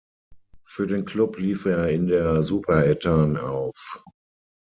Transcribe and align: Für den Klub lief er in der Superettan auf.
Für 0.65 0.87
den 0.87 1.05
Klub 1.05 1.37
lief 1.37 1.65
er 1.67 1.89
in 1.89 2.07
der 2.07 2.41
Superettan 2.41 3.37
auf. 3.37 4.01